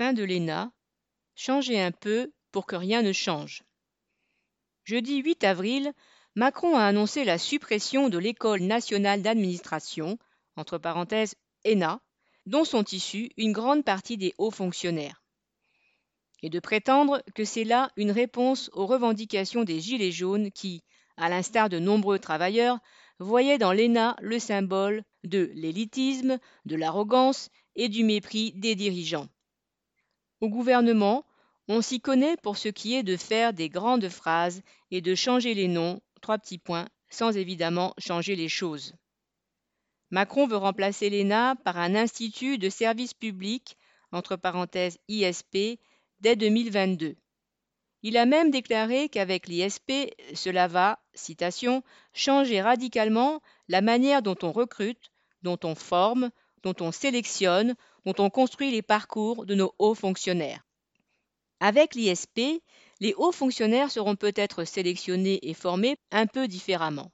fin 0.00 0.14
de 0.14 0.24
l'ENA, 0.24 0.72
changer 1.34 1.78
un 1.78 1.90
peu 1.90 2.32
pour 2.52 2.64
que 2.64 2.74
rien 2.74 3.02
ne 3.02 3.12
change. 3.12 3.64
Jeudi 4.84 5.18
8 5.18 5.44
avril, 5.44 5.92
Macron 6.34 6.74
a 6.74 6.86
annoncé 6.86 7.22
la 7.22 7.36
suppression 7.36 8.08
de 8.08 8.16
l'École 8.16 8.62
nationale 8.62 9.20
d'administration, 9.20 10.16
entre 10.56 10.78
parenthèses 10.78 11.34
ENA, 11.66 12.00
dont 12.46 12.64
sont 12.64 12.84
issus 12.84 13.28
une 13.36 13.52
grande 13.52 13.84
partie 13.84 14.16
des 14.16 14.32
hauts 14.38 14.50
fonctionnaires. 14.50 15.22
Et 16.42 16.48
de 16.48 16.60
prétendre 16.60 17.22
que 17.34 17.44
c'est 17.44 17.64
là 17.64 17.90
une 17.96 18.10
réponse 18.10 18.70
aux 18.72 18.86
revendications 18.86 19.64
des 19.64 19.80
Gilets 19.80 20.12
jaunes 20.12 20.50
qui, 20.50 20.82
à 21.18 21.28
l'instar 21.28 21.68
de 21.68 21.78
nombreux 21.78 22.18
travailleurs, 22.18 22.78
voyaient 23.18 23.58
dans 23.58 23.74
l'ENA 23.74 24.16
le 24.22 24.38
symbole 24.38 25.04
de 25.24 25.50
l'élitisme, 25.52 26.38
de 26.64 26.76
l'arrogance 26.76 27.50
et 27.76 27.90
du 27.90 28.02
mépris 28.02 28.54
des 28.54 28.74
dirigeants. 28.74 29.28
Au 30.40 30.48
gouvernement, 30.48 31.24
on 31.68 31.82
s'y 31.82 32.00
connaît 32.00 32.36
pour 32.38 32.56
ce 32.56 32.68
qui 32.68 32.94
est 32.94 33.02
de 33.02 33.16
faire 33.16 33.52
des 33.52 33.68
grandes 33.68 34.08
phrases 34.08 34.62
et 34.90 35.00
de 35.00 35.14
changer 35.14 35.54
les 35.54 35.68
noms, 35.68 36.00
trois 36.20 36.38
petits 36.38 36.58
points, 36.58 36.88
sans 37.10 37.36
évidemment 37.36 37.94
changer 37.98 38.36
les 38.36 38.48
choses. 38.48 38.94
Macron 40.10 40.46
veut 40.46 40.56
remplacer 40.56 41.10
l'ENA 41.10 41.56
par 41.56 41.78
un 41.78 41.94
institut 41.94 42.58
de 42.58 42.68
service 42.68 43.14
public, 43.14 43.76
entre 44.12 44.36
parenthèses 44.36 44.98
ISP, 45.08 45.78
dès 46.20 46.36
2022. 46.36 47.16
Il 48.02 48.16
a 48.16 48.26
même 48.26 48.50
déclaré 48.50 49.08
qu'avec 49.08 49.46
l'ISP, 49.46 49.92
cela 50.34 50.66
va, 50.66 50.98
citation, 51.14 51.84
changer 52.14 52.62
radicalement 52.62 53.40
la 53.68 53.82
manière 53.82 54.22
dont 54.22 54.38
on 54.42 54.52
recrute, 54.52 55.12
dont 55.42 55.58
on 55.64 55.74
forme, 55.74 56.30
dont 56.62 56.74
on 56.80 56.92
sélectionne, 56.92 57.74
dont 58.04 58.14
on 58.18 58.30
construit 58.30 58.70
les 58.70 58.82
parcours 58.82 59.46
de 59.46 59.54
nos 59.54 59.74
hauts 59.78 59.94
fonctionnaires. 59.94 60.64
Avec 61.60 61.94
l'ISP, 61.94 62.62
les 63.00 63.14
hauts 63.14 63.32
fonctionnaires 63.32 63.90
seront 63.90 64.16
peut-être 64.16 64.64
sélectionnés 64.64 65.38
et 65.42 65.54
formés 65.54 65.96
un 66.10 66.26
peu 66.26 66.48
différemment. 66.48 67.12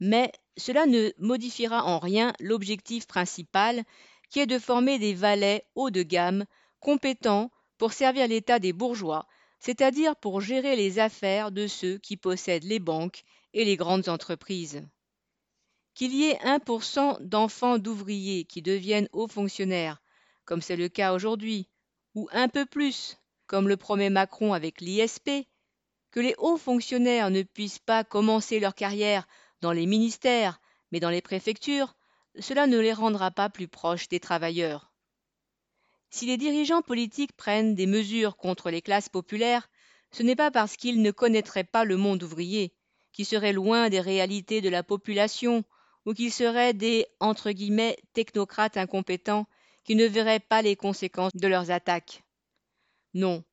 Mais 0.00 0.32
cela 0.56 0.86
ne 0.86 1.12
modifiera 1.18 1.84
en 1.84 1.98
rien 1.98 2.32
l'objectif 2.40 3.06
principal 3.06 3.84
qui 4.30 4.40
est 4.40 4.46
de 4.46 4.58
former 4.58 4.98
des 4.98 5.14
valets 5.14 5.64
haut 5.74 5.90
de 5.90 6.02
gamme, 6.02 6.44
compétents 6.80 7.50
pour 7.78 7.92
servir 7.92 8.28
l'état 8.28 8.58
des 8.58 8.72
bourgeois, 8.72 9.26
c'est-à-dire 9.60 10.16
pour 10.16 10.40
gérer 10.40 10.74
les 10.74 10.98
affaires 10.98 11.52
de 11.52 11.66
ceux 11.66 11.98
qui 11.98 12.16
possèdent 12.16 12.64
les 12.64 12.80
banques 12.80 13.22
et 13.54 13.64
les 13.64 13.76
grandes 13.76 14.08
entreprises. 14.08 14.82
Qu'il 15.94 16.14
y 16.14 16.24
ait 16.24 16.38
1% 16.38 17.20
d'enfants 17.20 17.78
d'ouvriers 17.78 18.44
qui 18.44 18.62
deviennent 18.62 19.08
hauts 19.12 19.28
fonctionnaires, 19.28 20.02
comme 20.44 20.62
c'est 20.62 20.76
le 20.76 20.88
cas 20.88 21.12
aujourd'hui, 21.12 21.68
ou 22.14 22.28
un 22.32 22.48
peu 22.48 22.64
plus, 22.64 23.18
comme 23.46 23.68
le 23.68 23.76
promet 23.76 24.08
Macron 24.08 24.54
avec 24.54 24.80
l'ISP, 24.80 25.30
que 26.10 26.20
les 26.20 26.34
hauts 26.38 26.56
fonctionnaires 26.56 27.30
ne 27.30 27.42
puissent 27.42 27.78
pas 27.78 28.04
commencer 28.04 28.58
leur 28.58 28.74
carrière 28.74 29.26
dans 29.60 29.72
les 29.72 29.86
ministères, 29.86 30.60
mais 30.92 31.00
dans 31.00 31.10
les 31.10 31.22
préfectures, 31.22 31.94
cela 32.38 32.66
ne 32.66 32.78
les 32.78 32.92
rendra 32.92 33.30
pas 33.30 33.50
plus 33.50 33.68
proches 33.68 34.08
des 34.08 34.20
travailleurs. 34.20 34.92
Si 36.08 36.26
les 36.26 36.36
dirigeants 36.36 36.82
politiques 36.82 37.36
prennent 37.36 37.74
des 37.74 37.86
mesures 37.86 38.36
contre 38.36 38.70
les 38.70 38.82
classes 38.82 39.08
populaires, 39.08 39.68
ce 40.10 40.22
n'est 40.22 40.36
pas 40.36 40.50
parce 40.50 40.76
qu'ils 40.76 41.02
ne 41.02 41.10
connaîtraient 41.10 41.64
pas 41.64 41.84
le 41.84 41.96
monde 41.96 42.22
ouvrier, 42.22 42.74
qui 43.12 43.24
serait 43.24 43.52
loin 43.52 43.88
des 43.88 44.00
réalités 44.00 44.60
de 44.60 44.68
la 44.68 44.82
population 44.82 45.64
ou 46.06 46.14
qu'ils 46.14 46.32
seraient 46.32 46.74
des 46.74 47.06
entre 47.20 47.50
guillemets 47.50 47.96
technocrates 48.12 48.76
incompétents 48.76 49.46
qui 49.84 49.94
ne 49.94 50.06
verraient 50.06 50.40
pas 50.40 50.62
les 50.62 50.76
conséquences 50.76 51.34
de 51.34 51.48
leurs 51.48 51.70
attaques. 51.70 52.22
Non. 53.14 53.44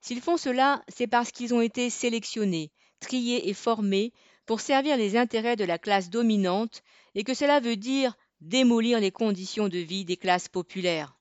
S'ils 0.00 0.20
font 0.20 0.36
cela, 0.36 0.82
c'est 0.88 1.06
parce 1.06 1.32
qu'ils 1.32 1.54
ont 1.54 1.60
été 1.60 1.90
sélectionnés, 1.90 2.70
triés 3.00 3.48
et 3.48 3.54
formés 3.54 4.12
pour 4.46 4.60
servir 4.60 4.96
les 4.96 5.16
intérêts 5.16 5.56
de 5.56 5.64
la 5.64 5.78
classe 5.78 6.10
dominante 6.10 6.82
et 7.14 7.24
que 7.24 7.34
cela 7.34 7.60
veut 7.60 7.76
dire 7.76 8.16
démolir 8.40 9.00
les 9.00 9.10
conditions 9.10 9.68
de 9.68 9.78
vie 9.78 10.04
des 10.04 10.16
classes 10.16 10.48
populaires. 10.48 11.18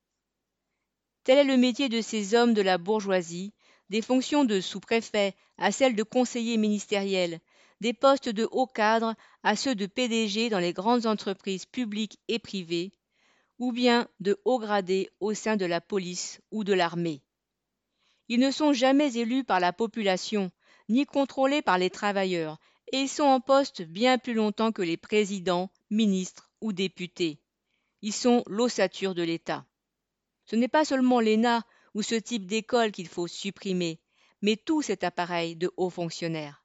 Tel 1.23 1.39
est 1.39 1.43
le 1.43 1.57
métier 1.57 1.89
de 1.89 2.01
ces 2.01 2.35
hommes 2.35 2.53
de 2.53 2.61
la 2.61 2.77
bourgeoisie, 2.77 3.53
des 3.89 4.01
fonctions 4.01 4.45
de 4.45 4.59
sous-préfet 4.61 5.35
à 5.57 5.71
celles 5.71 5.95
de 5.95 6.03
conseiller 6.03 6.57
ministériel, 6.57 7.39
des 7.81 7.93
postes 7.93 8.29
de 8.29 8.47
haut 8.51 8.67
cadre 8.67 9.15
à 9.43 9.55
ceux 9.55 9.75
de 9.75 9.85
PDG 9.85 10.49
dans 10.49 10.59
les 10.59 10.73
grandes 10.73 11.05
entreprises 11.05 11.65
publiques 11.65 12.19
et 12.27 12.39
privées, 12.39 12.91
ou 13.59 13.71
bien 13.71 14.07
de 14.19 14.39
haut 14.45 14.59
gradés 14.59 15.09
au 15.19 15.33
sein 15.33 15.57
de 15.57 15.65
la 15.65 15.81
police 15.81 16.41
ou 16.51 16.63
de 16.63 16.73
l'armée. 16.73 17.21
Ils 18.29 18.39
ne 18.39 18.51
sont 18.51 18.73
jamais 18.73 19.15
élus 19.15 19.43
par 19.43 19.59
la 19.59 19.73
population, 19.73 20.51
ni 20.89 21.05
contrôlés 21.05 21.61
par 21.61 21.77
les 21.77 21.89
travailleurs, 21.89 22.59
et 22.91 23.01
ils 23.01 23.09
sont 23.09 23.23
en 23.23 23.39
poste 23.39 23.81
bien 23.81 24.17
plus 24.17 24.33
longtemps 24.33 24.71
que 24.71 24.81
les 24.81 24.97
présidents, 24.97 25.69
ministres 25.89 26.49
ou 26.61 26.73
députés. 26.73 27.39
Ils 28.01 28.13
sont 28.13 28.43
l'ossature 28.47 29.15
de 29.15 29.23
l'État. 29.23 29.65
Ce 30.45 30.55
n'est 30.55 30.67
pas 30.67 30.85
seulement 30.85 31.19
l'ENA 31.19 31.63
ou 31.97 32.03
ce 32.03 32.13
type 32.13 32.45
d'école 32.45 32.91
qu'il 32.91 33.07
faut 33.07 33.25
supprimer, 33.25 33.99
mais 34.43 34.55
tout 34.55 34.83
cet 34.83 35.03
appareil 35.03 35.55
de 35.55 35.71
hauts 35.77 35.89
fonctionnaires. 35.89 36.63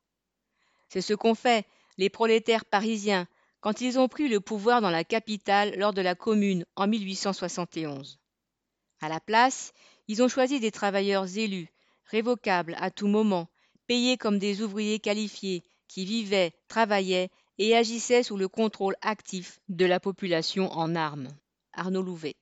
C'est 0.91 1.01
ce 1.01 1.15
qu'ont 1.15 1.35
fait 1.35 1.67
les 1.97 2.11
prolétaires 2.11 2.67
parisiens 2.67 3.27
quand 3.61 3.81
ils 3.81 3.99
ont 3.99 4.09
pris 4.09 4.29
le 4.29 4.41
pouvoir 4.41 4.83
dans 4.83 4.91
la 4.91 5.05
capitale 5.05 5.75
lors 5.79 5.95
de 5.95 6.03
la 6.03 6.15
Commune 6.15 6.67
en 6.77 6.87
1871. 6.87 8.19
À 9.01 9.09
la 9.09 9.21
place, 9.21 9.73
ils 10.07 10.23
ont 10.23 10.29
choisi 10.29 10.61
des 10.61 10.71
travailleurs 10.71 11.39
élus, 11.39 11.73
révocables 12.05 12.77
à 12.79 12.91
tout 12.91 13.07
moment, 13.07 13.49
payés 13.87 14.19
comme 14.19 14.39
des 14.39 14.61
ouvriers 14.61 14.99
qualifiés, 14.99 15.65
qui 15.89 16.05
vivaient, 16.05 16.53
travaillaient 16.69 17.31
et 17.57 17.75
agissaient 17.75 18.23
sous 18.23 18.37
le 18.37 18.49
contrôle 18.49 18.97
actif 19.01 19.61
de 19.71 19.87
la 19.87 19.99
population 19.99 20.71
en 20.73 20.95
armes. 20.95 21.31
Arnaud 21.73 22.03
Louvet. 22.03 22.31